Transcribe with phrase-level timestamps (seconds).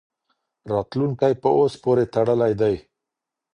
[0.71, 2.75] راتلونکی په اوس پوري تړلی دی.